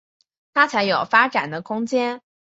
[0.55, 2.21] 他才有发展的空间